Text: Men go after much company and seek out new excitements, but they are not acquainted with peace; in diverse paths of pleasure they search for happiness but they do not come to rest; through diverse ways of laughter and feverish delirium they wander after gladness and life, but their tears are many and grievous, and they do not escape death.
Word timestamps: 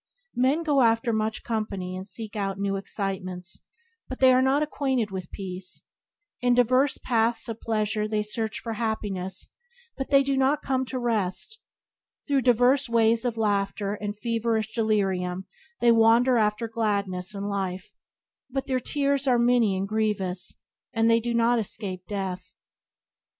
Men 0.33 0.63
go 0.63 0.81
after 0.81 1.13
much 1.13 1.43
company 1.43 1.95
and 1.95 2.07
seek 2.07 2.35
out 2.35 2.57
new 2.57 2.75
excitements, 2.75 3.59
but 4.09 4.19
they 4.19 4.33
are 4.33 4.41
not 4.41 4.63
acquainted 4.63 5.11
with 5.11 5.29
peace; 5.29 5.83
in 6.39 6.55
diverse 6.55 6.97
paths 6.97 7.47
of 7.47 7.61
pleasure 7.61 8.07
they 8.07 8.23
search 8.23 8.61
for 8.61 8.73
happiness 8.73 9.49
but 9.95 10.09
they 10.09 10.23
do 10.23 10.35
not 10.35 10.63
come 10.63 10.85
to 10.85 10.97
rest; 10.97 11.59
through 12.27 12.41
diverse 12.41 12.89
ways 12.89 13.25
of 13.25 13.37
laughter 13.37 13.93
and 13.93 14.17
feverish 14.17 14.73
delirium 14.73 15.45
they 15.81 15.91
wander 15.91 16.35
after 16.35 16.67
gladness 16.67 17.35
and 17.35 17.47
life, 17.47 17.93
but 18.49 18.65
their 18.65 18.79
tears 18.79 19.27
are 19.27 19.37
many 19.37 19.77
and 19.77 19.87
grievous, 19.87 20.55
and 20.93 21.11
they 21.11 21.19
do 21.19 21.31
not 21.31 21.59
escape 21.59 22.07
death. 22.07 22.55